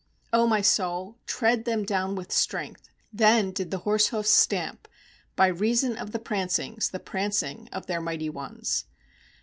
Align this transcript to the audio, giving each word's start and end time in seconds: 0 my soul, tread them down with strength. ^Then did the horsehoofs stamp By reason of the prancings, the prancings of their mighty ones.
0 0.35 0.47
my 0.47 0.61
soul, 0.61 1.19
tread 1.27 1.63
them 1.65 1.83
down 1.85 2.15
with 2.15 2.31
strength. 2.31 2.89
^Then 3.15 3.53
did 3.53 3.69
the 3.69 3.81
horsehoofs 3.81 4.29
stamp 4.31 4.87
By 5.35 5.45
reason 5.45 5.95
of 5.95 6.09
the 6.11 6.17
prancings, 6.17 6.89
the 6.89 6.97
prancings 6.99 7.69
of 7.71 7.85
their 7.85 8.01
mighty 8.01 8.31
ones. 8.31 8.85